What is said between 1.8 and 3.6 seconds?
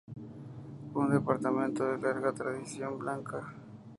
de larga tradición blanca.